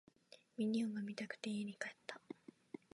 [0.57, 2.19] ミニオンが見たくて家に帰った